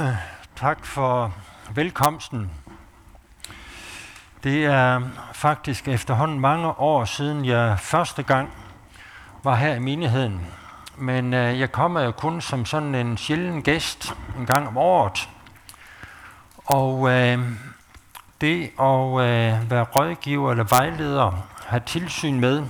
[0.56, 1.34] Tak for
[1.74, 2.50] velkomsten.
[4.44, 5.02] Det er
[5.32, 8.50] faktisk efterhånden mange år siden, jeg første gang
[9.42, 10.46] var her i menigheden.
[10.96, 15.28] Men øh, jeg kommer jo kun som sådan en sjælden gæst en gang om året.
[16.64, 17.38] Og øh,
[18.40, 22.66] det at øh, være rådgiver eller vejleder, have tilsyn med,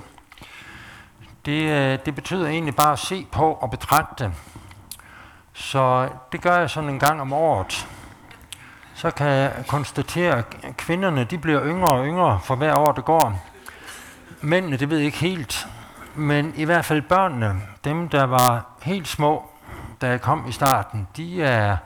[1.46, 4.32] det, øh, det betyder egentlig bare at se på og betragte.
[5.60, 7.88] Så det gør jeg sådan en gang om året.
[8.94, 13.04] Så kan jeg konstatere, at kvinderne de bliver yngre og yngre for hver år, det
[13.04, 13.40] går.
[14.40, 15.66] Mændene, det ved jeg ikke helt.
[16.14, 19.50] Men i hvert fald børnene, dem der var helt små,
[20.00, 21.76] da jeg kom i starten, de er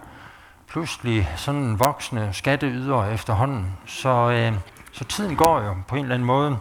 [0.68, 3.76] pludselig sådan voksne skatteydere efterhånden.
[3.86, 4.52] Så, øh,
[4.92, 6.58] så tiden går jo på en eller anden måde.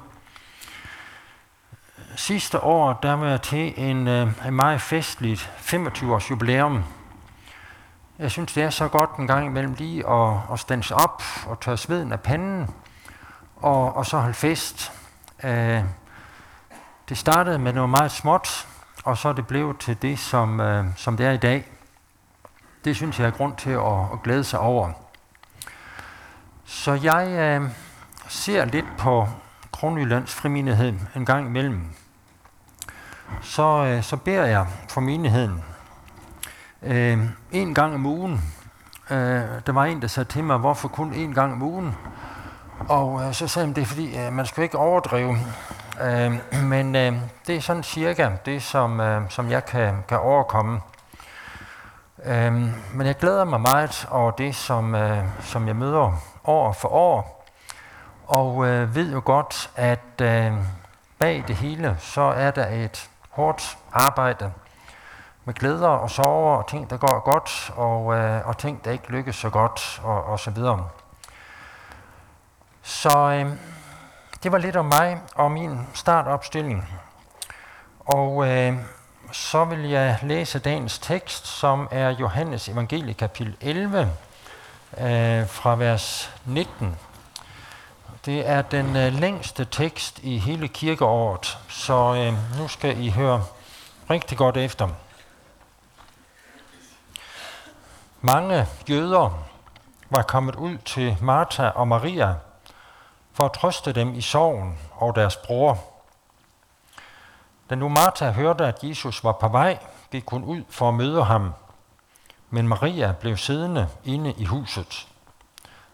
[2.16, 6.84] Sidste år, der var jeg til en, øh, en meget festligt 25-års jubilæum.
[8.20, 11.60] Jeg synes, det er så godt en gang imellem lige at, at stands op og
[11.60, 12.70] tørre sveden af panden
[13.56, 14.92] og, og så holde fest.
[15.44, 15.84] Øh,
[17.10, 18.68] det startede med noget meget småt,
[19.04, 21.66] og så er det blevet til det, som, øh, som det er i dag.
[22.86, 24.92] Det synes jeg er grund til at, at glæde sig over.
[26.66, 27.70] Så jeg øh,
[28.28, 29.28] ser lidt på
[29.72, 31.82] Kronjyllands frimindighed en gang imellem.
[33.42, 35.64] Så, øh, så beder jeg for menigheden.
[36.86, 37.20] Øh,
[37.52, 38.42] en gang om ugen.
[39.10, 41.96] Øh, der var en, der sagde til mig, hvorfor kun en gang om ugen?
[42.90, 45.38] Og øh, så sagde han, det er fordi, øh, man skal ikke overdrive.
[46.02, 47.14] Øh, men øh,
[47.48, 50.82] det er sådan cirka det, som, øh, som jeg kan, kan overkomme.
[52.26, 52.54] Øh,
[52.94, 57.46] men jeg glæder mig meget over det, som, øh, som jeg møder år for år.
[58.28, 60.54] Og øh, ved jo godt, at øh,
[61.20, 64.52] bag det hele, så er der et hårdt arbejde
[65.46, 69.12] med glæder og sorger og ting, der går godt, og, øh, og ting, der ikke
[69.12, 70.88] lykkes så godt, og, og så videre.
[72.82, 73.58] Så øh,
[74.44, 76.90] det var lidt om mig og min startopstilling.
[78.00, 78.74] Og øh,
[79.32, 84.12] så vil jeg læse dagens tekst, som er Johannes evangelie kapitel 11,
[84.98, 86.96] øh, fra vers 19.
[88.26, 93.44] Det er den øh, længste tekst i hele kirkeåret, så øh, nu skal I høre
[94.10, 94.90] rigtig godt efter.
[98.26, 99.30] Mange jøder
[100.10, 102.36] var kommet ud til Martha og Maria
[103.34, 105.84] for at trøste dem i sorgen og deres bror.
[107.70, 109.80] Da nu Martha hørte, at Jesus var på vej,
[110.12, 111.54] gik hun ud for at møde ham,
[112.50, 115.08] men Maria blev siddende inde i huset.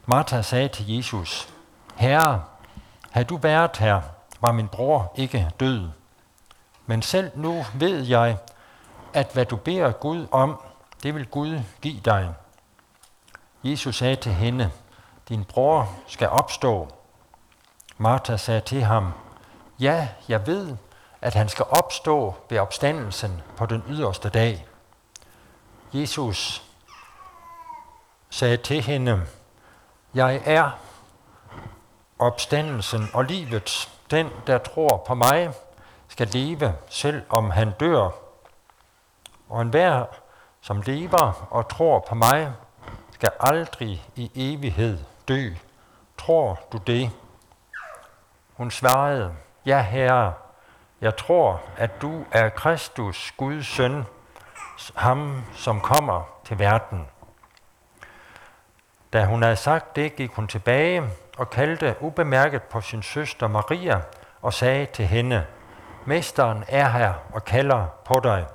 [0.05, 1.53] Martha sagde til Jesus,
[1.95, 2.43] Herre,
[3.11, 4.01] havde du været her,
[4.41, 5.89] var min bror ikke død.
[6.85, 8.37] Men selv nu ved jeg,
[9.13, 10.59] at hvad du beder Gud om,
[11.03, 12.33] det vil Gud give dig.
[13.63, 14.71] Jesus sagde til hende,
[15.29, 16.87] din bror skal opstå.
[17.97, 19.13] Martha sagde til ham,
[19.79, 20.77] ja, jeg ved,
[21.21, 24.67] at han skal opstå ved opstandelsen på den yderste dag.
[25.93, 26.63] Jesus
[28.29, 29.21] sagde til hende,
[30.13, 30.71] jeg er
[32.19, 33.89] opstandelsen og livet.
[34.11, 35.53] Den, der tror på mig,
[36.07, 38.09] skal leve, selv om han dør.
[39.49, 40.05] Og enhver,
[40.61, 42.53] som lever og tror på mig,
[43.11, 45.49] skal aldrig i evighed dø.
[46.17, 47.11] Tror du det?
[48.53, 50.33] Hun svarede, ja herre,
[51.01, 54.05] jeg tror, at du er Kristus, Guds søn,
[54.95, 57.07] ham som kommer til verden.
[59.13, 61.03] Da hun havde sagt det, gik hun tilbage
[61.37, 64.01] og kaldte ubemærket på sin søster Maria
[64.41, 65.45] og sagde til hende,
[66.05, 68.45] Mesteren er her og kalder på dig.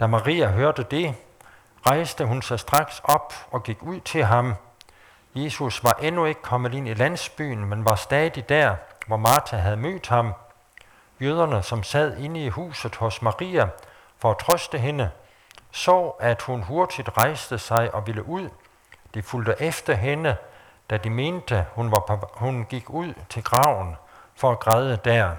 [0.00, 1.14] Da Maria hørte det,
[1.86, 4.54] rejste hun sig straks op og gik ud til ham.
[5.34, 9.76] Jesus var endnu ikke kommet ind i landsbyen, men var stadig der, hvor Martha havde
[9.76, 10.32] mødt ham.
[11.20, 13.68] Jøderne, som sad inde i huset hos Maria
[14.18, 15.10] for at trøste hende,
[15.70, 18.48] så, at hun hurtigt rejste sig og ville ud.
[19.14, 20.36] De fulgte efter hende,
[20.90, 23.96] da de mente, hun, var på, hun gik ud til graven
[24.34, 25.30] for at græde der.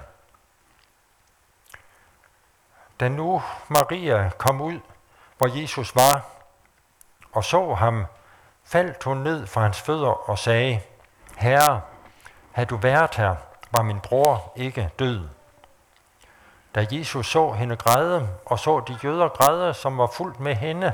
[3.00, 4.80] Da nu Maria kom ud,
[5.38, 6.26] hvor Jesus var,
[7.34, 8.06] og så ham,
[8.64, 10.82] faldt hun ned fra hans fødder og sagde,
[11.38, 11.82] Herre,
[12.52, 13.36] havde du været her,
[13.72, 15.28] var min bror ikke død.
[16.76, 20.94] Da Jesus så hende græde, og så de jøder græde, som var fuldt med hende,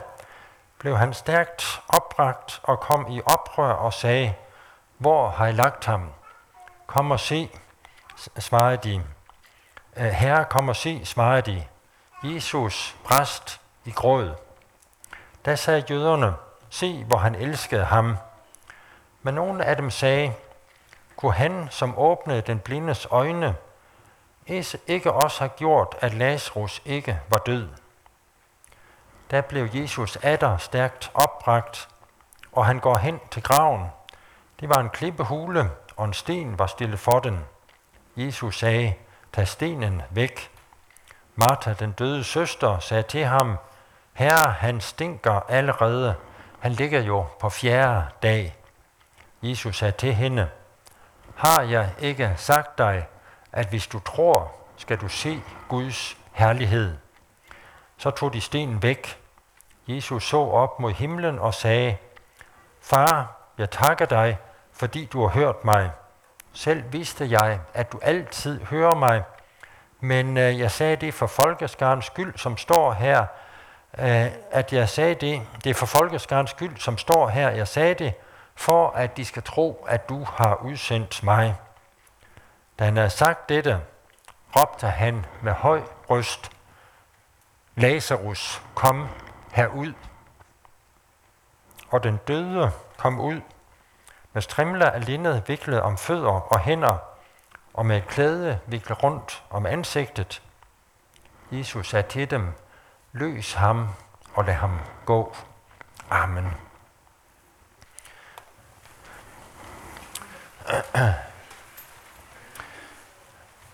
[0.77, 4.35] blev han stærkt opbragt og kom i oprør og sagde,
[4.97, 6.09] Hvor har I lagt ham?
[6.87, 7.49] Kom og se,
[8.39, 9.03] svarede de.
[10.11, 11.65] Herre, kom og se, svarede de.
[12.23, 14.35] Jesus præst i gråd.
[15.45, 16.33] Da sagde jøderne,
[16.69, 18.17] se, hvor han elskede ham.
[19.21, 20.33] Men nogle af dem sagde,
[21.15, 23.55] kunne han, som åbnede den blindes øjne,
[24.87, 27.69] ikke også have gjort, at Lazarus ikke var død?
[29.31, 31.89] Der blev Jesus atter stærkt opbragt,
[32.51, 33.85] og han går hen til graven.
[34.59, 37.45] Det var en klippehule, og en sten var stillet for den.
[38.15, 38.93] Jesus sagde,
[39.33, 40.50] tag stenen væk.
[41.35, 43.57] Martha, den døde søster, sagde til ham,
[44.13, 46.15] Herre, han stinker allerede.
[46.59, 48.55] Han ligger jo på fjerde dag.
[49.41, 50.49] Jesus sagde til hende,
[51.35, 53.07] Har jeg ikke sagt dig,
[53.51, 56.97] at hvis du tror, skal du se Guds herlighed?
[57.97, 59.21] Så tog de stenen væk.
[59.87, 61.97] Jesus så op mod himlen og sagde,
[62.81, 64.37] Far, jeg takker dig,
[64.71, 65.91] fordi du har hørt mig.
[66.53, 69.23] Selv vidste jeg, at du altid hører mig,
[70.03, 73.25] men øh, jeg sagde det for folkeskarens skyld, som står her,
[73.97, 77.93] øh, at jeg sagde det, det er for folkeskarens skyld, som står her, jeg sagde
[77.93, 78.13] det,
[78.55, 81.55] for at de skal tro, at du har udsendt mig.
[82.79, 83.81] Da han havde sagt dette,
[84.55, 86.51] råbte han med høj røst,
[87.75, 89.07] Lazarus, kom
[89.53, 89.93] herud.
[91.89, 93.41] Og den døde kom ud
[94.33, 96.97] med strimler af linned viklet om fødder og hænder,
[97.73, 100.41] og med et klæde viklet rundt om ansigtet.
[101.51, 102.53] Jesus sagde til dem,
[103.11, 103.89] løs ham
[104.33, 105.35] og lad ham gå.
[106.09, 106.53] Amen.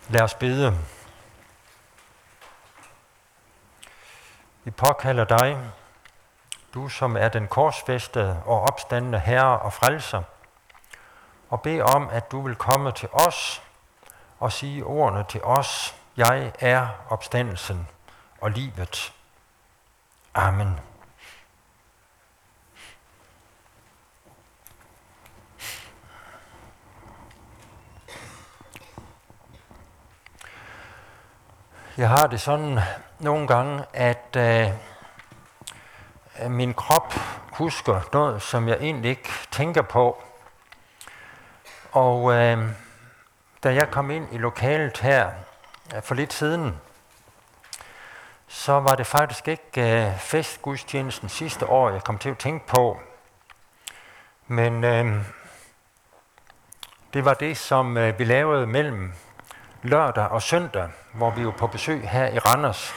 [0.10, 0.78] Lad os bede.
[4.64, 5.72] Vi påkalder dig,
[6.74, 10.24] du som er den korsfæstede og opstandende Herre og Frelser,
[11.50, 13.64] og bed om, at du vil komme til os
[14.40, 15.96] og sige ordene til os.
[16.18, 17.88] Jeg er opstandelsen
[18.42, 19.14] og livet.
[20.34, 20.80] Amen.
[31.98, 32.80] Jeg har det sådan
[33.20, 34.72] nogle gange, at øh,
[36.50, 37.14] min krop
[37.52, 40.24] husker noget, som jeg egentlig ikke tænker på.
[41.92, 42.70] Og øh,
[43.64, 45.32] da jeg kom ind i lokalet her
[45.96, 46.82] øh, for lidt siden,
[48.48, 53.00] så var det faktisk ikke øh, festgudstjenesten sidste år, jeg kom til at tænke på.
[54.48, 55.26] Men øh,
[57.14, 59.14] det var det, som øh, vi lavede mellem
[59.82, 62.94] lørdag og søndag, hvor vi var på besøg her i Randers.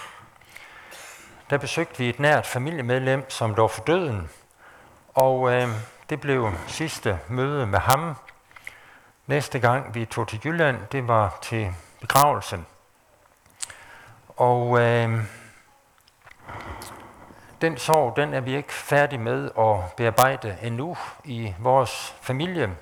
[1.50, 4.30] Der besøgte vi et nært familiemedlem, som lå for døden,
[5.14, 5.68] og øh,
[6.10, 8.16] det blev sidste møde med ham.
[9.30, 12.66] Næste gang vi tog til Jylland, det var til begravelsen.
[14.28, 15.24] Og øh,
[17.60, 22.76] den sorg, den er vi ikke færdige med at bearbejde endnu i vores familie.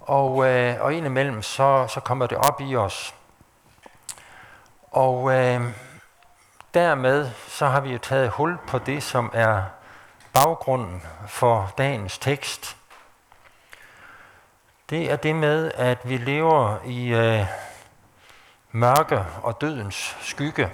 [0.00, 3.14] Og, øh, og indimellem, så, så kommer det op i os.
[4.90, 5.60] Og øh,
[6.74, 9.62] dermed, så har vi jo taget hul på det, som er
[10.32, 12.76] baggrunden for dagens tekst.
[14.90, 17.46] Det er det med, at vi lever i øh,
[18.72, 20.70] mørke og dødens skygge.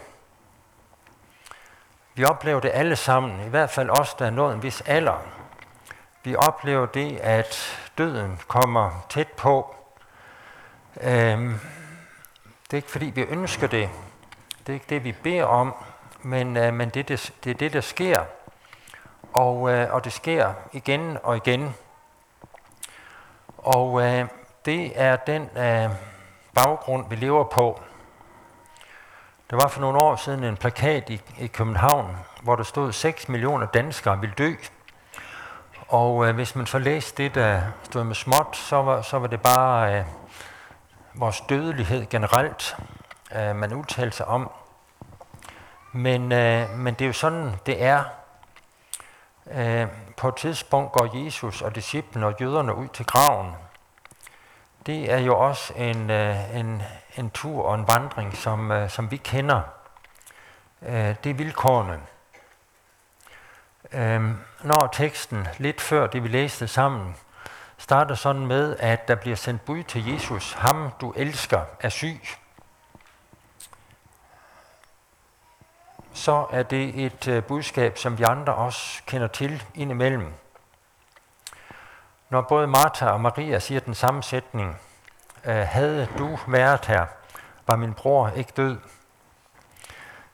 [2.15, 5.17] Vi oplever det alle sammen, i hvert fald os, der er nået en vis alder.
[6.25, 9.75] Vi oplever det, at døden kommer tæt på.
[11.01, 11.61] Øhm,
[12.65, 13.91] det er ikke fordi, vi ønsker det.
[14.59, 15.75] Det er ikke det, vi beder om,
[16.23, 18.25] men, øh, men det, det, det er det, der sker.
[19.33, 21.75] Og, øh, og det sker igen og igen.
[23.63, 24.29] Og øh,
[24.65, 25.91] det er den øh,
[26.55, 27.81] baggrund, vi lever på.
[29.51, 33.29] Der var for nogle år siden en plakat i, i København, hvor der stod, 6
[33.29, 34.53] millioner danskere vil dø.
[35.89, 39.27] Og øh, hvis man så læste det, der stod med småt, så var, så var
[39.27, 40.05] det bare øh,
[41.15, 42.77] vores dødelighed generelt,
[43.37, 44.51] øh, man udtalte sig om.
[45.93, 48.05] Men, øh, men det er jo sådan, det er.
[49.55, 53.55] Øh, på et tidspunkt går Jesus og disciplene og jøderne ud til graven.
[54.87, 56.83] Det er jo også en, øh, en,
[57.17, 59.61] en tur og en vandring, som, øh, som vi kender.
[60.83, 62.01] Øh, det er vilkårene.
[63.93, 64.31] Øh,
[64.63, 67.17] når teksten lidt før det vi læste sammen,
[67.79, 72.21] starter sådan med, at der bliver sendt bud til Jesus, ham du elsker er syg.
[76.13, 80.33] Så er det et øh, budskab, som vi andre også kender til indimellem.
[82.29, 84.81] Når både Martha og Maria siger den samme sætning,
[85.45, 87.07] øh, havde du været her,
[87.67, 88.79] var min bror ikke død,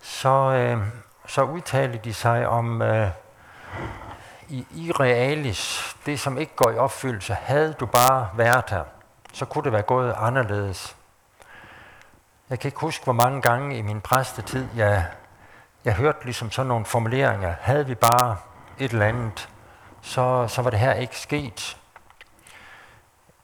[0.00, 0.86] så, øh,
[1.26, 2.82] så udtaler de sig om
[4.48, 8.84] i realis, det som ikke går i opfyldelse, havde du bare været her,
[9.32, 10.96] så kunne det være gået anderledes.
[12.50, 15.06] Jeg kan ikke huske, hvor mange gange i min præstetid, jeg,
[15.86, 17.54] jeg hørte ligesom sådan nogle formuleringer.
[17.60, 18.36] Havde vi bare
[18.78, 19.48] et eller andet,
[20.02, 21.76] så, så var det her ikke sket.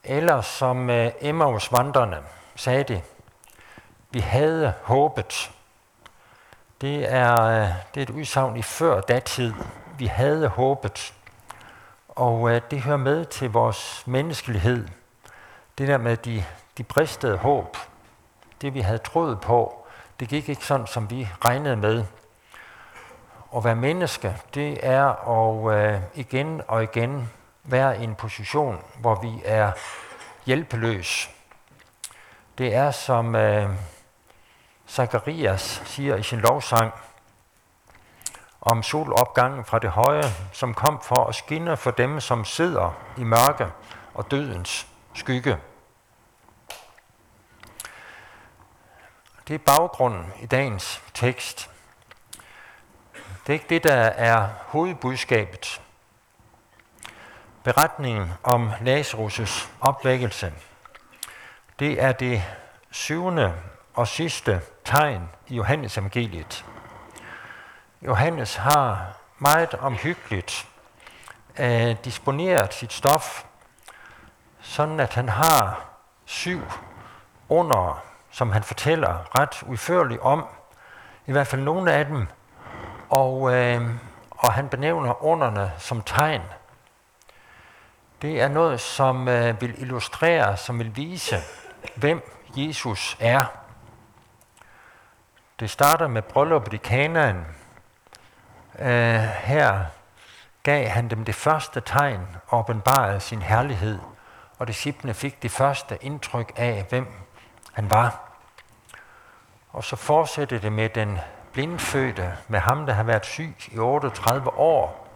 [0.04, 2.18] Eller som øh, Emmaus vandrene
[2.56, 3.02] sagde det,
[4.10, 5.50] vi havde håbet.
[6.80, 9.52] Det er, øh, det er et udsagn i før datid.
[9.98, 11.14] Vi havde håbet.
[12.08, 14.88] Og øh, det hører med til vores menneskelighed.
[15.78, 16.44] Det der med de,
[16.78, 17.76] de bristede håb.
[18.60, 19.86] Det vi havde troet på,
[20.20, 22.04] det gik ikke sådan, som vi regnede med.
[23.56, 27.30] At være menneske, det er at øh, igen og igen
[27.64, 29.72] være i en position, hvor vi er
[30.46, 31.30] hjælpeløse.
[32.58, 33.70] Det er som uh,
[34.88, 36.92] Zacharias siger i sin lovsang
[38.60, 43.24] om solopgangen fra det høje, som kom for at skinne for dem, som sidder i
[43.24, 43.66] mørke
[44.14, 45.58] og dødens skygge.
[49.48, 51.71] Det er baggrunden i dagens tekst.
[53.46, 55.80] Det er ikke det, der er hovedbudskabet.
[57.64, 60.52] Beretningen om Lazarus' opvækkelse,
[61.78, 62.42] det er det
[62.90, 63.54] syvende
[63.94, 66.64] og sidste tegn i Johannes evangeliet.
[68.02, 70.68] Johannes har meget omhyggeligt
[71.58, 73.44] uh, disponeret sit stof,
[74.60, 75.84] sådan at han har
[76.24, 76.60] syv
[77.48, 80.46] under, som han fortæller ret udførligt om,
[81.26, 82.26] i hvert fald nogle af dem,
[83.12, 83.90] og, øh,
[84.30, 86.42] og han benævner underne som tegn.
[88.22, 91.36] Det er noget, som øh, vil illustrere, som vil vise,
[91.94, 93.44] hvem Jesus er.
[95.60, 97.46] Det starter med brylluppet i Kanaan.
[98.78, 99.84] Øh, her
[100.62, 103.98] gav han dem det første tegn og åbenbarede sin herlighed,
[104.58, 107.06] og disciplene fik det første indtryk af, hvem
[107.72, 108.20] han var.
[109.72, 111.18] Og så fortsætter det med den
[111.52, 115.08] blindfødte, med ham, der har været syg i 38 år,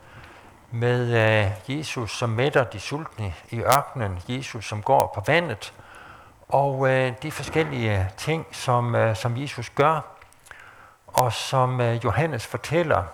[0.70, 5.72] med øh, Jesus, som mætter de sultne i ørkenen, Jesus, som går på vandet,
[6.48, 10.00] og øh, de forskellige ting, som, øh, som Jesus gør,
[11.06, 13.04] og som øh, Johannes fortæller,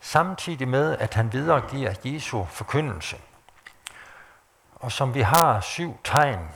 [0.00, 3.16] samtidig med, at han videregiver Jesu forkyndelse.
[4.74, 6.48] Og som vi har syv tegn,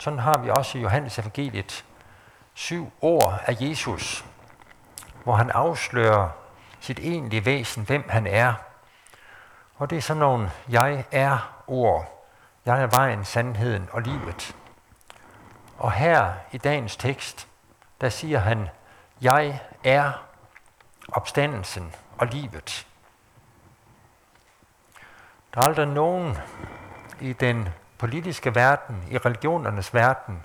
[0.00, 1.84] sådan har vi også i Johannes evangeliet
[2.54, 4.24] syv ord af Jesus,
[5.24, 6.28] hvor han afslører
[6.80, 8.54] sit egentlige væsen, hvem han er.
[9.76, 12.28] Og det er sådan nogle jeg er ord.
[12.66, 14.56] Jeg er vejen, sandheden og livet.
[15.78, 17.48] Og her i dagens tekst,
[18.00, 18.68] der siger han,
[19.20, 20.12] jeg er
[21.08, 22.86] opstandelsen og livet.
[25.54, 26.38] Der er aldrig nogen
[27.20, 30.44] i den politiske verden, i religionernes verden,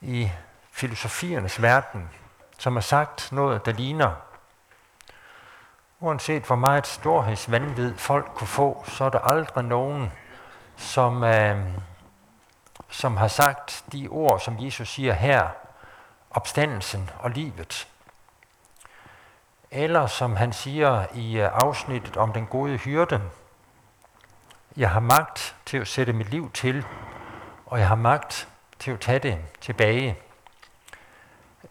[0.00, 0.30] i
[0.70, 2.10] filosofiernes verden,
[2.58, 4.14] som har sagt noget, der ligner.
[6.00, 10.12] Uanset hvor meget storhedsvandvid folk kunne få, så er der aldrig nogen,
[10.76, 11.58] som, øh,
[12.90, 15.48] som har sagt de ord, som Jesus siger her,
[16.30, 17.88] opstandelsen og livet.
[19.70, 23.22] Eller som han siger i øh, afsnittet om den gode hyrde,
[24.76, 26.84] jeg har magt til at sætte mit liv til,
[27.66, 28.48] og jeg har magt
[28.78, 30.18] til at tage det tilbage.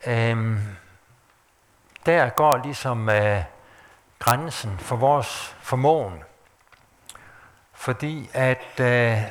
[0.07, 0.59] Øhm,
[2.05, 3.43] der går ligesom øh,
[4.19, 6.23] grænsen for vores formåen.
[7.73, 9.21] Fordi at øh,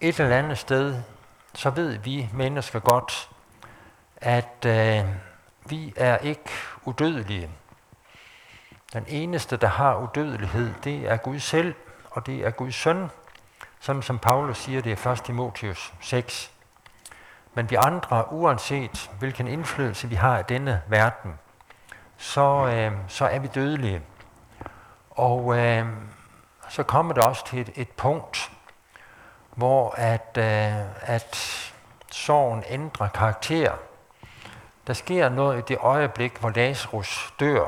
[0.00, 1.02] et eller andet sted,
[1.54, 3.30] så ved vi mennesker godt,
[4.16, 5.04] at øh,
[5.66, 6.50] vi er ikke
[6.84, 7.50] udødelige.
[8.92, 11.74] Den eneste, der har udødelighed, det er Gud selv,
[12.10, 13.10] og det er Guds søn,
[13.80, 15.22] sådan som Paulus siger det i 1.
[15.24, 16.52] Timotheus 6.
[17.54, 21.38] Men vi andre, uanset hvilken indflydelse vi har i denne verden,
[22.16, 24.02] så, øh, så er vi dødelige.
[25.10, 25.86] Og øh,
[26.68, 28.52] så kommer det også til et, et punkt,
[29.50, 31.36] hvor at, øh, at
[32.10, 33.72] sorgen ændrer karakter.
[34.86, 37.66] Der sker noget i det øjeblik, hvor Lazarus dør.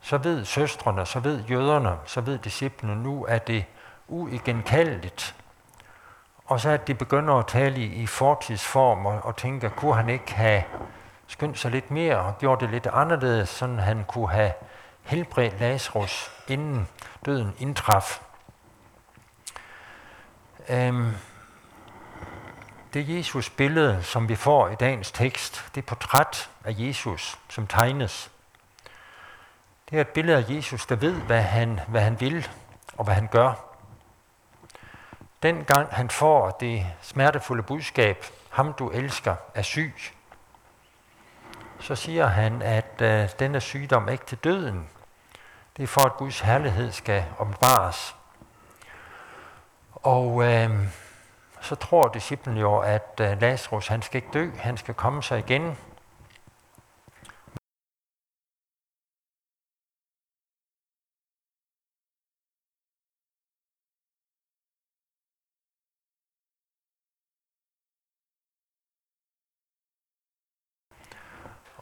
[0.00, 3.64] Så ved søstrene, så ved jøderne, så ved disciplene nu, at det
[4.08, 5.34] uigenkaldeligt.
[6.48, 10.08] Og så at de begynder at tale i, i fortidsform og, og tænker, kunne han
[10.08, 10.62] ikke have
[11.26, 14.52] skyndt sig lidt mere og gjort det lidt anderledes, så han kunne have
[15.02, 16.88] helbredt Lazarus, inden
[17.24, 18.20] døden indtraf.
[20.68, 21.12] Øhm,
[22.94, 28.30] det Jesus billede, som vi får i dagens tekst, det portræt af Jesus, som tegnes.
[29.90, 32.48] Det er et billede af Jesus, der ved, hvad han, hvad han vil,
[32.96, 33.67] og hvad han gør.
[35.42, 39.94] Den gang han får det smertefulde budskab, ham du elsker er syg,
[41.80, 44.88] så siger han, at øh, denne sygdom er ikke til døden.
[45.76, 48.16] Det er for, at Guds herlighed skal ombares.
[49.94, 50.70] Og øh,
[51.60, 55.38] så tror disciplen jo, at øh, Lazarus han skal ikke dø, han skal komme sig
[55.38, 55.78] igen.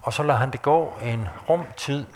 [0.07, 2.07] Og så lader han det gå en rumtid,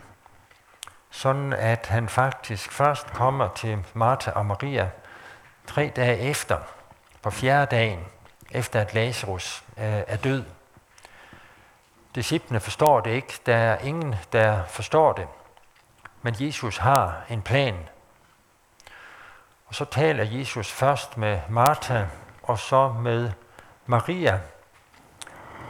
[1.11, 4.91] sådan at han faktisk først kommer til Martha og Maria
[5.67, 6.59] tre dage efter,
[7.23, 8.05] på fjerde dagen,
[8.51, 10.45] efter at Lazarus øh, er død.
[12.15, 13.41] Disciplene forstår det ikke.
[13.47, 15.29] Der er ingen, der forstår det.
[16.23, 17.89] Men Jesus har en plan.
[19.67, 22.05] Og så taler Jesus først med Martha,
[22.43, 23.33] og så med
[23.87, 24.41] Maria.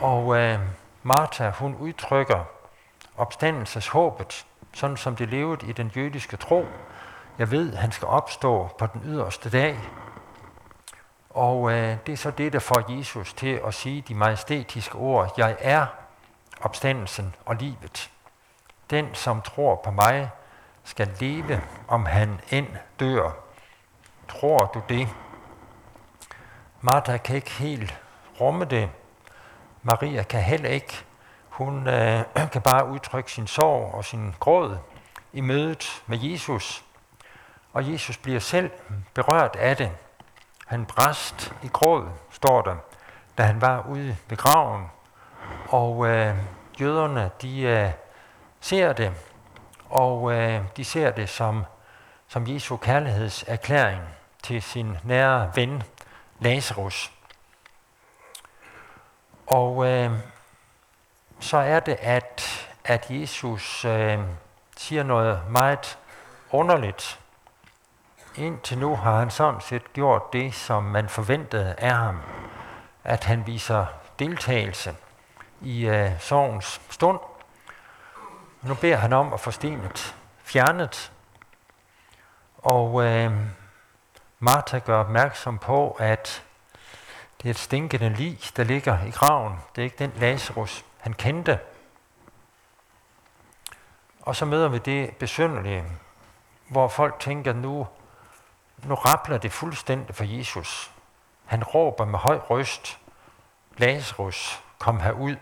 [0.00, 0.60] Og øh,
[1.02, 2.45] Martha, hun udtrykker
[3.16, 6.66] opstandelseshåbet, sådan som det levede i den jødiske tro.
[7.38, 9.78] Jeg ved, han skal opstå på den yderste dag.
[11.30, 15.35] Og øh, det er så det, der får Jesus til at sige de majestætiske ord.
[15.37, 15.87] Jeg er
[16.61, 18.11] opstandelsen og livet.
[18.90, 20.30] Den, som tror på mig,
[20.85, 22.66] skal leve, om han end
[23.00, 23.30] dør.
[24.28, 25.09] Tror du det?
[26.80, 28.00] Martha kan ikke helt
[28.40, 28.90] rumme det,
[29.82, 31.04] Maria kan heller ikke.
[31.49, 34.78] Hun øh, kan bare udtrykke sin sorg og sin gråd
[35.32, 36.84] i mødet med Jesus.
[37.72, 38.70] Og Jesus bliver selv
[39.14, 39.90] berørt af det.
[40.66, 42.76] Han bræst i gråd, står der,
[43.38, 44.90] da han var ude ved graven.
[45.68, 46.37] Og øh,
[46.80, 47.90] jøderne, de øh,
[48.60, 49.12] ser det,
[49.90, 51.64] og øh, de ser det som,
[52.28, 54.02] som Jesu kærlighedserklæring
[54.42, 55.83] til sin nære ven,
[56.40, 57.12] Lazarus.
[59.50, 60.10] Og øh,
[61.40, 64.18] så er det, at, at Jesus øh,
[64.76, 65.98] siger noget meget
[66.50, 67.20] underligt.
[68.36, 72.20] Indtil nu har han sådan set gjort det, som man forventede af ham.
[73.04, 73.86] At han viser
[74.18, 74.96] deltagelse
[75.60, 77.18] i øh, sorgens stund.
[78.62, 81.12] Nu beder han om at få stenet fjernet.
[82.58, 83.32] Og øh,
[84.38, 86.44] Martha gør opmærksom på, at
[87.42, 89.57] det er et stinkende lig, der ligger i graven.
[89.74, 91.59] Det er ikke den Lazarus, han kendte.
[94.20, 95.85] Og så møder vi det besynderlige,
[96.68, 97.87] hvor folk tænker, nu,
[98.85, 100.90] nu rappler det fuldstændig for Jesus.
[101.46, 102.98] Han råber med høj røst,
[103.76, 105.37] Lazarus, kom herud.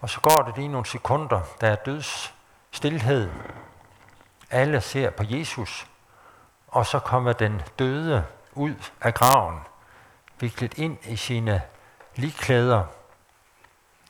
[0.00, 2.34] Og så går det lige nogle sekunder, der er døds
[2.70, 3.30] stillhed.
[4.50, 5.86] Alle ser på Jesus,
[6.68, 8.24] og så kommer den døde
[8.58, 9.60] ud af graven,
[10.40, 11.62] viklet ind i sine
[12.16, 12.84] ligklæder.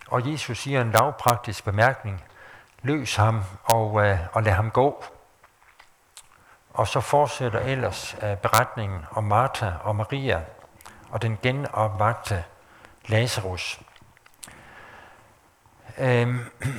[0.08, 2.24] Og Jesus siger en lavpraktisk bemærkning,
[2.82, 5.04] løs ham og, øh, og lad ham gå.
[6.70, 10.44] Og så fortsætter ellers øh, beretningen om Martha og Maria
[11.10, 12.44] og den genopvagte
[13.06, 13.80] Lazarus.
[15.98, 16.50] Øhm,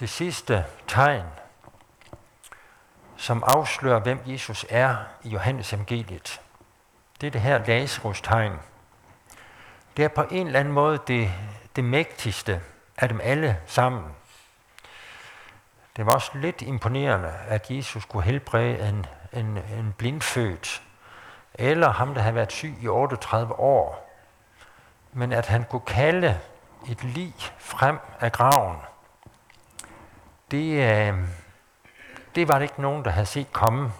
[0.00, 1.24] det sidste tegn
[3.22, 6.40] som afslører, hvem Jesus er i Johannes evangeliet.
[7.20, 8.52] Det er det her Lazarus-tegn.
[9.96, 11.30] Det er på en eller anden måde det,
[11.76, 12.60] det mægtigste
[12.96, 14.04] af dem alle sammen.
[15.96, 20.82] Det var også lidt imponerende, at Jesus kunne helbrede en, en, en blindfødt,
[21.54, 24.14] eller ham, der havde været syg i 38 år,
[25.12, 26.40] men at han kunne kalde
[26.90, 28.76] et lig frem af graven,
[30.50, 31.41] det, øh,
[32.34, 33.92] det var der ikke nogen, der havde set komme.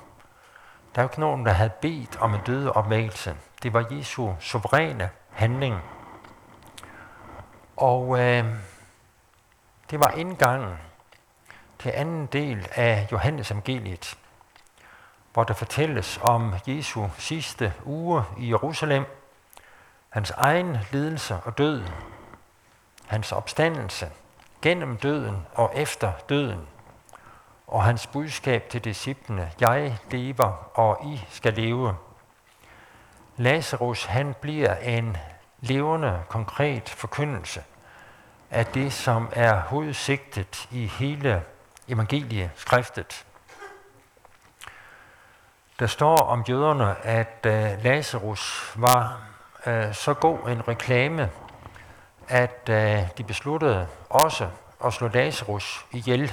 [0.95, 3.37] Der var ikke nogen, der havde bedt om en døde opvægelse.
[3.63, 5.81] Det var Jesu suveræne handling.
[7.77, 8.45] Og øh,
[9.91, 10.77] det var indgangen
[11.79, 14.19] til anden del af Johannes evangeliet,
[15.33, 19.05] hvor der fortælles om Jesu sidste uge i Jerusalem,
[20.09, 21.83] hans egen lidelse og død,
[23.07, 24.11] hans opstandelse
[24.63, 26.69] gennem døden og efter døden,
[27.73, 31.97] og hans budskab til disciplene, jeg lever, og I skal leve.
[33.37, 35.17] Lazarus, han bliver en
[35.61, 37.63] levende, konkret forkyndelse
[38.51, 41.43] af det, som er hovedsigtet i hele
[41.89, 43.27] evangelieskriftet.
[45.79, 49.23] Der står om jøderne, at øh, Lazarus var
[49.67, 51.31] øh, så god en reklame,
[52.29, 54.49] at øh, de besluttede også
[54.85, 56.33] at slå Lazarus ihjel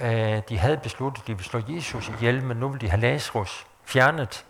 [0.00, 3.00] Øh, de havde besluttet, at de ville slå Jesus ihjel, men nu vil de have
[3.00, 4.44] Lazarus fjernet.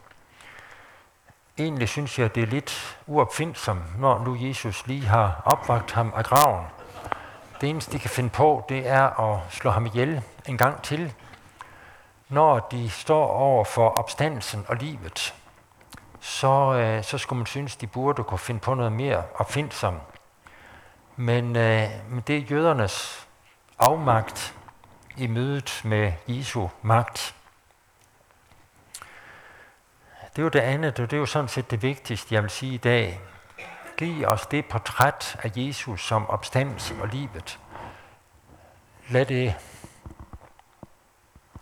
[1.58, 6.24] Egentlig synes jeg, det er lidt uopfindsomt, når nu Jesus lige har opvagt ham af
[6.24, 6.66] graven.
[7.60, 11.12] Det eneste, de kan finde på, det er at slå ham ihjel en gang til,
[12.28, 15.34] når de står over for opstandelsen og livet
[16.20, 20.02] så, øh, så skulle man synes, de burde kunne finde på noget mere opfindsomt.
[21.16, 23.28] Men, øh, men det er jødernes
[23.78, 24.54] afmagt
[25.20, 27.34] i mødet med Jesu magt.
[30.30, 32.50] Det er jo det andet, og det er jo sådan set det vigtigste, jeg vil
[32.50, 33.20] sige i dag.
[33.96, 37.58] Giv os det portræt af Jesus som opstandelse og livet.
[39.08, 39.54] Lad det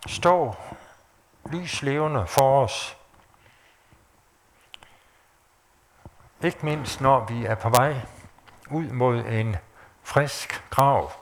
[0.06, 0.54] stå
[1.52, 2.98] lyslevende for os
[6.44, 8.00] Ikke mindst når vi er på vej
[8.70, 9.56] ud mod en
[10.02, 11.12] frisk grav,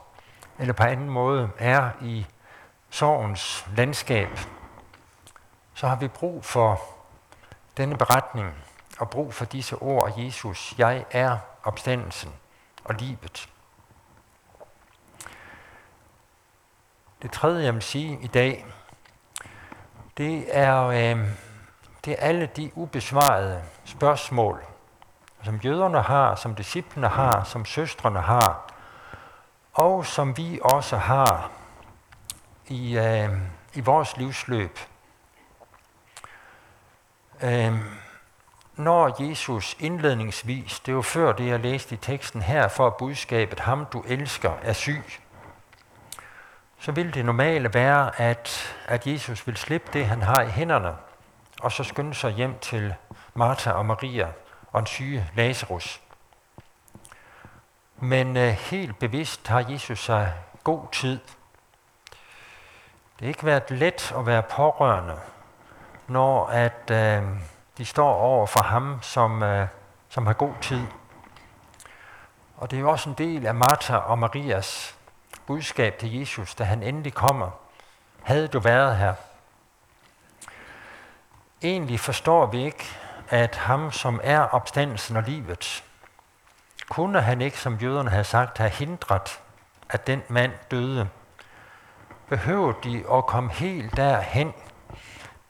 [0.58, 2.26] eller på anden måde er i
[2.90, 4.38] sorgens landskab,
[5.74, 6.80] så har vi brug for
[7.76, 8.54] denne beretning
[8.98, 10.74] og brug for disse ord af Jesus.
[10.78, 12.32] Jeg er opstandelsen
[12.84, 13.48] og livet.
[17.22, 18.66] Det tredje, jeg vil sige i dag,
[20.16, 21.28] det er, øh,
[22.04, 24.64] det er alle de ubesvarede spørgsmål,
[25.42, 28.65] som jøderne har, som disciplene har, som søstrene har,
[29.76, 31.50] og som vi også har
[32.66, 33.30] i, øh,
[33.74, 34.78] i vores livsløb.
[37.42, 37.74] Øh,
[38.76, 43.86] når Jesus indledningsvis, det var før det, jeg læste i teksten her, for budskabet, ham
[43.92, 45.04] du elsker, er syg,
[46.78, 50.94] så vil det normale være, at, at Jesus vil slippe det, han har i hænderne,
[51.60, 52.94] og så skynde sig hjem til
[53.34, 54.28] Martha og Maria,
[54.72, 56.00] og en syge Lazarus.
[57.98, 60.32] Men øh, helt bevidst har Jesus sig
[60.64, 61.18] god tid.
[63.18, 65.18] Det har ikke været let at være pårørende,
[66.06, 67.22] når at øh,
[67.78, 69.68] de står over for ham, som, øh,
[70.08, 70.86] som har god tid.
[72.56, 74.96] Og det er jo også en del af Martha og Marias
[75.46, 77.50] budskab til Jesus, da han endelig kommer.
[78.22, 79.14] Havde du været her?
[81.62, 82.84] Egentlig forstår vi ikke,
[83.28, 85.84] at ham, som er opstandelsen og livet,
[86.90, 89.40] kunne han ikke, som jøderne havde sagt, have hindret,
[89.90, 91.08] at den mand døde.
[92.28, 94.54] Behøvede de at komme helt derhen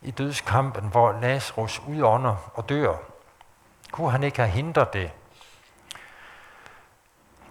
[0.02, 2.94] i dødskampen, hvor Lazarus udånder og dør?
[3.90, 5.10] Kunne han ikke have hindret det?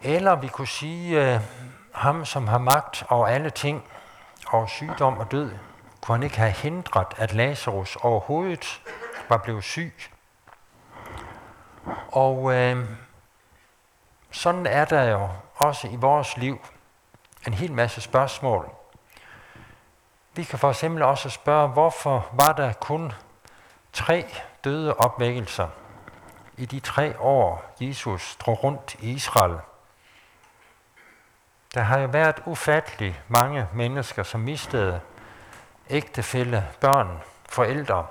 [0.01, 1.41] Eller vi kunne sige, uh,
[1.93, 3.83] ham som har magt over alle ting,
[4.47, 5.51] og sygdom og død,
[6.01, 8.81] kunne han ikke have hindret, at Lazarus overhovedet
[9.29, 9.93] var blevet syg?
[12.11, 12.89] Og øh,
[14.35, 16.59] sådan er der jo også i vores liv
[17.47, 18.69] en hel masse spørgsmål.
[20.33, 23.11] Vi kan for eksempel også spørge, hvorfor var der kun
[23.93, 24.25] tre
[24.63, 25.67] døde opvækkelser
[26.57, 29.59] i de tre år, Jesus drog rundt i Israel.
[31.73, 35.01] Der har jo været ufattelig mange mennesker, som mistede
[35.89, 38.07] ægtefælle, børn, forældre.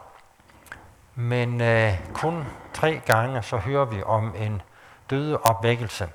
[1.15, 4.63] Men øh, kun tre gange så hører vi om en
[5.11, 6.09] døde opvækkelse.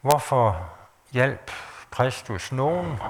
[0.00, 0.56] Hvorfor
[1.12, 1.50] hjalp
[1.90, 3.00] Kristus nogen,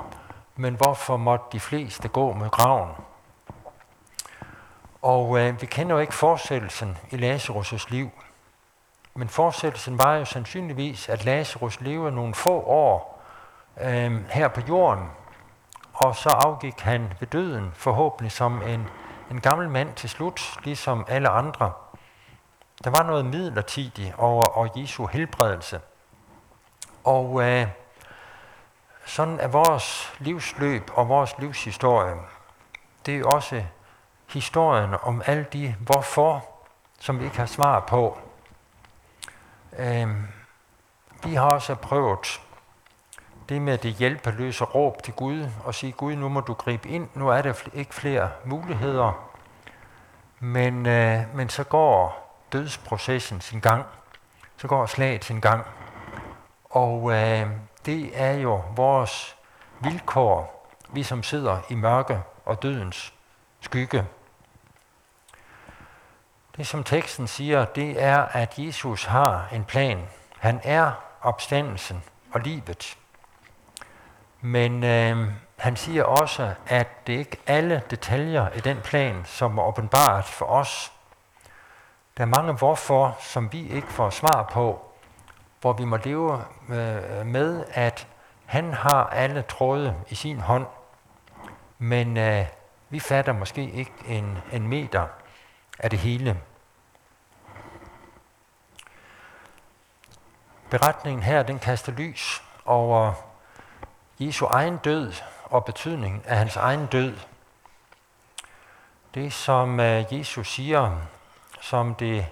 [0.57, 2.91] men hvorfor måtte de fleste gå med graven?
[5.03, 8.11] Og øh, vi kender jo ikke fortsættelsen i Lazarus' liv.
[9.15, 13.23] Men fortsættelsen var jo sandsynligvis, at Lazarus levede nogle få år
[13.81, 15.11] øh, her på jorden,
[15.95, 18.89] og så afgik han ved døden forhåbentlig som en
[19.31, 21.73] en gammel mand til slut, ligesom alle andre.
[22.85, 25.81] Der var noget midlertidigt over, over Jesu helbredelse.
[27.05, 27.67] Og øh,
[29.07, 32.15] sådan er vores livsløb og vores livshistorie.
[33.07, 33.65] Det er også
[34.29, 36.45] historien om alle de hvorfor,
[37.01, 38.19] som vi ikke har svar på.
[39.79, 40.09] Øh,
[41.25, 42.41] vi har også prøvet
[43.49, 47.09] det med det hjælpeløse råb til Gud og sige, Gud, nu må du gribe ind,
[47.15, 49.29] nu er der ikke flere muligheder.
[50.41, 53.85] Men, øh, men så går dødsprocessen sin gang,
[54.57, 55.67] så går slaget sin gang.
[56.65, 57.47] Og øh,
[57.87, 59.37] det er jo vores
[59.81, 63.15] vilkår, vi som sidder i mørke og dødens
[63.61, 64.07] skygge.
[66.57, 70.09] Det som teksten siger, det er, at Jesus har en plan.
[70.39, 72.99] Han er opstandelsen og livet.
[74.41, 79.63] Men øh, han siger også, at det ikke alle detaljer i den plan, som er
[79.63, 80.93] åbenbart for os.
[82.19, 84.93] Der er mange hvorfor, som vi ikke får svar på,
[85.61, 88.07] hvor vi må leve øh, med, at
[88.47, 90.67] han har alle tråde i sin hånd,
[91.79, 92.47] men øh,
[92.89, 95.07] vi fatter måske ikke en, en meter
[95.79, 96.41] af det hele.
[100.71, 103.13] Beretningen her, den kaster lys over
[104.21, 105.13] Jesu egen død
[105.45, 107.19] og betydningen af hans egen død.
[109.15, 111.01] Det, som øh, Jesus siger,
[111.61, 112.27] som det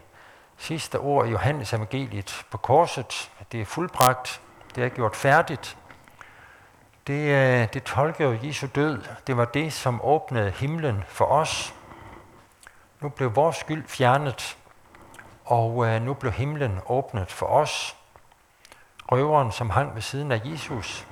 [0.57, 4.41] sidste ord i Johannes evangeliet på korset, det er fuldbragt,
[4.75, 5.79] det er gjort færdigt.
[7.07, 9.03] Det, øh, det tolker jo Jesu død.
[9.27, 11.75] Det var det, som åbnede himlen for os.
[13.01, 14.59] Nu blev vores skyld fjernet,
[15.45, 17.97] og øh, nu blev himlen åbnet for os.
[19.13, 21.07] Røveren, som hang ved siden af Jesus,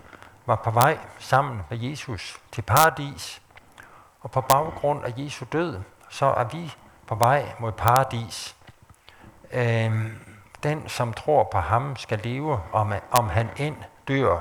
[0.46, 3.42] var på vej sammen med Jesus til paradis.
[4.20, 6.74] Og på baggrund af Jesu død, så er vi
[7.06, 8.56] på vej mod paradis.
[9.52, 10.18] Øhm,
[10.62, 13.76] den, som tror på ham, skal leve, om, om han end
[14.08, 14.40] dør.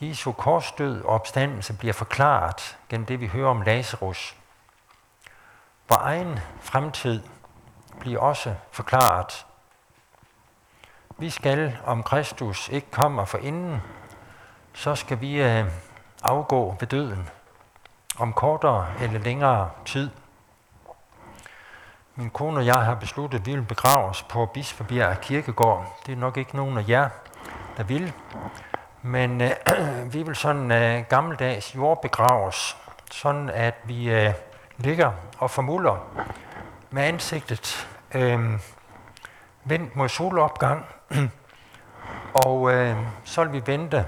[0.00, 4.36] Jesu korsdød og opstandelse bliver forklaret gennem det, vi hører om Lazarus.
[5.88, 7.22] Vor egen fremtid
[8.00, 9.46] bliver også forklaret.
[11.18, 13.82] Vi skal, om Kristus ikke kommer for inden,
[14.74, 15.66] så skal vi øh,
[16.22, 17.28] afgå ved døden
[18.18, 20.10] om kortere eller længere tid.
[22.20, 25.98] Min kone og jeg har besluttet, at vi vil begraves på Bispebjerg Kirkegård.
[26.06, 27.08] Det er nok ikke nogen af jer,
[27.76, 28.12] der vil.
[29.02, 29.50] Men øh,
[30.12, 32.76] vi vil sådan øh, gammeldags jordbegraves,
[33.10, 34.32] sådan at vi øh,
[34.76, 35.96] ligger og formuler
[36.90, 38.40] med ansigtet øh,
[39.64, 40.86] vendt mod solopgang.
[42.46, 44.06] og øh, så vil vi vente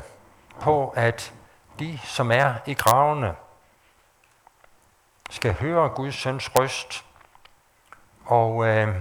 [0.61, 1.33] på, at
[1.79, 3.35] de, som er i gravene,
[5.31, 7.05] skal høre Guds søns røst,
[8.33, 8.95] og øh,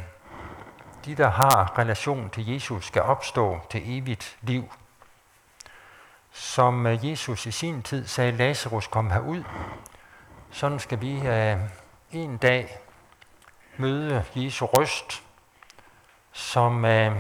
[1.05, 4.73] de, der har relation til Jesus, skal opstå til evigt liv.
[6.31, 9.43] Som øh, Jesus i sin tid sagde, Lazarus kom herud,
[10.51, 11.57] sådan skal vi øh,
[12.11, 12.77] en dag
[13.77, 15.23] møde Jesu røst,
[16.31, 17.15] som øh,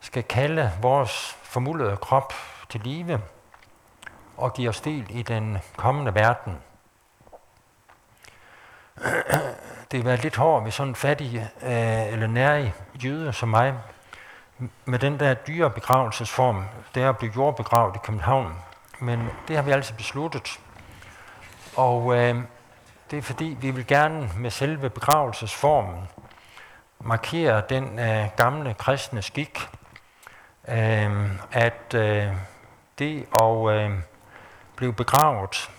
[0.00, 2.32] skal kalde vores formuldede krop
[2.68, 3.22] til live
[4.36, 6.58] og give os del i den kommende verden.
[9.90, 12.74] Det har været lidt hårdt ved sådan en fattig øh, eller nærig
[13.04, 13.74] jøde som mig,
[14.84, 18.54] med den der dyre begravelsesform, det er at blive jordbegravet i København.
[19.00, 20.60] Men det har vi altså besluttet.
[21.76, 22.36] Og øh,
[23.10, 26.08] det er fordi, vi vil gerne med selve begravelsesformen
[27.00, 29.68] markere den øh, gamle kristne skik,
[30.68, 32.28] øh, at øh,
[32.98, 33.90] det at øh,
[34.76, 35.70] blive begravet,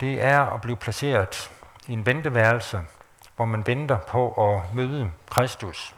[0.00, 1.50] det er at blive placeret
[1.86, 2.80] i en venteværelse,
[3.38, 5.94] hvor man venter på at møde Kristus.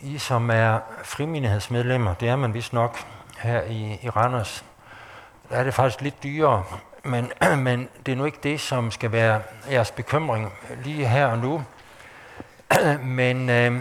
[0.00, 2.98] I som er frimindighedsmedlemmer, det er man vist nok
[3.38, 4.64] her i, i Randers,
[5.48, 6.64] der er det faktisk lidt dyrere,
[7.04, 7.32] men,
[7.66, 10.52] men det er nu ikke det, som skal være jeres bekymring
[10.84, 11.64] lige her og nu.
[13.18, 13.80] men, øh,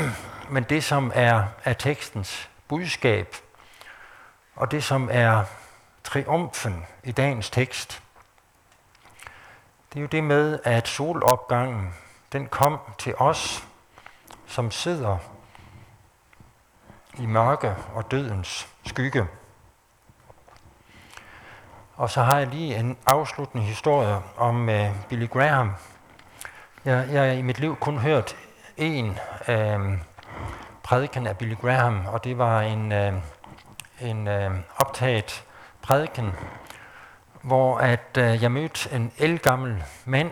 [0.54, 3.36] men det, som er, er tekstens budskab,
[4.56, 5.44] og det, som er
[6.04, 8.02] triumfen i dagens tekst,
[9.98, 11.94] det er jo det med, at solopgangen,
[12.32, 13.68] den kom til os,
[14.46, 15.18] som sidder
[17.18, 19.26] i mørke og dødens skygge.
[21.96, 25.74] Og så har jeg lige en afsluttende historie om uh, Billy Graham.
[26.84, 28.36] Jeg, jeg har i mit liv kun hørt
[28.76, 29.98] en uh,
[30.82, 33.14] prædiken af Billy Graham, og det var en, uh,
[34.08, 35.44] en uh, optaget
[35.82, 36.32] prædiken,
[37.48, 40.30] hvor at øh, jeg mødte en elgammel mand,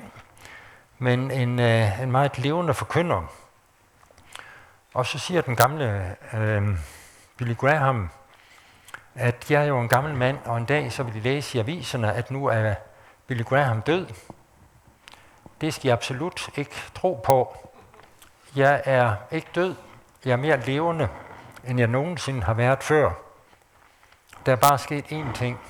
[0.98, 3.22] men en, øh, en meget levende forkynder.
[4.94, 6.68] Og så siger den gamle øh,
[7.36, 8.10] Billy Graham,
[9.14, 11.60] at jeg er jo en gammel mand, og en dag så vil de læse i
[11.60, 12.74] aviserne, at nu er
[13.26, 14.06] Billy Graham død.
[15.60, 17.68] Det skal jeg absolut ikke tro på.
[18.56, 19.74] Jeg er ikke død.
[20.24, 21.08] Jeg er mere levende,
[21.64, 23.12] end jeg nogensinde har været før.
[24.46, 25.60] Der er bare sket én ting.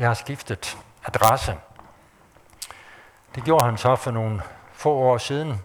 [0.00, 1.56] Jeg har skiftet adresse.
[3.34, 5.62] Det gjorde han så for nogle få år siden.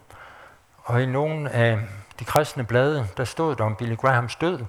[0.83, 1.79] Og i nogle af
[2.19, 4.65] de kristne blade, der stod der om Billy Grahams død.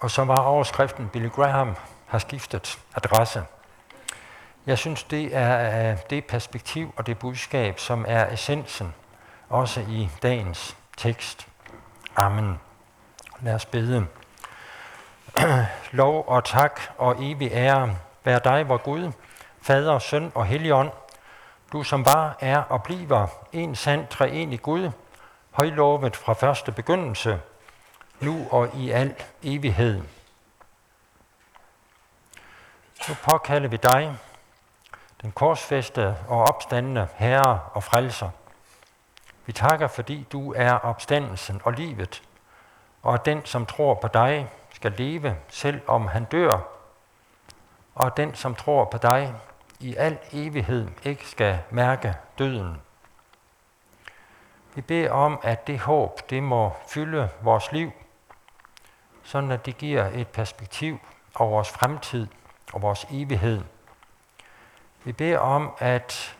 [0.00, 3.44] Og så var overskriften, Billy Graham har skiftet adresse.
[4.66, 8.94] Jeg synes, det er øh, det perspektiv og det budskab, som er essensen,
[9.48, 11.48] også i dagens tekst.
[12.16, 12.60] Amen.
[13.40, 14.06] Lad os bede.
[15.92, 19.12] Lov og tak og evig ære være dig, vor Gud,
[19.62, 20.90] Fader, Søn og Helligånd,
[21.72, 24.90] du som var, er og bliver en sand treenig Gud,
[25.50, 27.40] højlovet fra første begyndelse,
[28.20, 30.02] nu og i al evighed.
[33.08, 34.16] Nu påkalder vi dig,
[35.22, 38.30] den korsfæste og opstandende Herre og Frelser.
[39.46, 42.22] Vi takker, fordi du er opstandelsen og livet,
[43.02, 46.71] og at den, som tror på dig, skal leve, selv om han dør,
[47.94, 49.34] og den, som tror på dig,
[49.80, 52.76] i al evighed ikke skal mærke døden.
[54.74, 57.92] Vi beder om, at det håb, det må fylde vores liv,
[59.22, 60.98] sådan at det giver et perspektiv
[61.34, 62.26] over vores fremtid
[62.72, 63.62] og vores evighed.
[65.04, 66.36] Vi beder om, at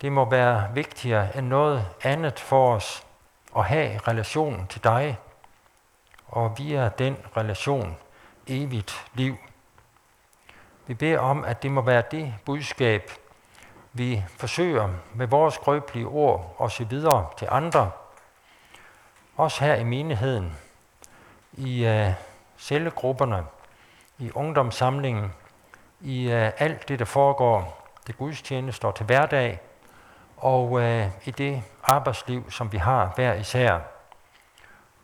[0.00, 3.06] det må være vigtigere end noget andet for os
[3.56, 5.18] at have relationen til dig,
[6.28, 7.96] og via den relation
[8.46, 9.36] evigt liv.
[10.86, 13.10] Vi beder om, at det må være det budskab,
[13.92, 17.90] vi forsøger med vores skrøbelige ord og så videre til andre,
[19.36, 20.58] også her i menigheden,
[21.52, 22.12] i uh,
[22.58, 23.44] cellegrupperne,
[24.18, 25.32] i ungdomssamlingen,
[26.00, 29.60] i uh, alt det, der foregår til gudstjeneste og til hverdag,
[30.36, 33.78] og uh, i det arbejdsliv, som vi har hver især.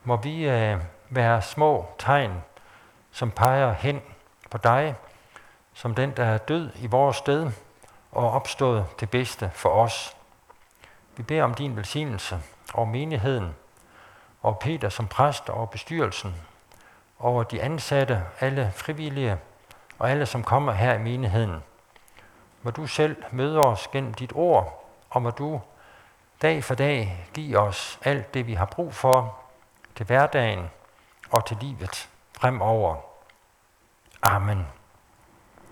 [0.03, 2.43] Må vi uh, være små tegn,
[3.11, 4.01] som peger hen
[4.49, 4.95] på dig,
[5.81, 7.51] som den, der er død i vores sted
[8.11, 10.15] og opstået det bedste for os.
[11.17, 12.39] Vi beder om din velsignelse
[12.73, 13.55] over menigheden,
[14.41, 16.35] og Peter som præst og bestyrelsen,
[17.19, 19.37] over de ansatte, alle frivillige
[19.99, 21.63] og alle, som kommer her i menigheden.
[22.61, 25.61] Må du selv møde os gennem dit ord, og må du
[26.41, 29.39] dag for dag give os alt det, vi har brug for
[29.95, 30.69] til hverdagen
[31.29, 32.95] og til livet fremover.
[34.21, 34.80] Amen.